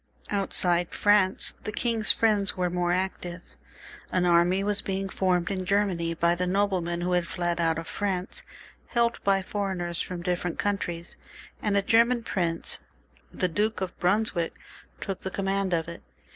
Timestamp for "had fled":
7.11-7.61